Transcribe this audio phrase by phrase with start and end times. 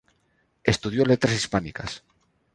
[0.63, 2.01] Estudió Letras Hispánicas.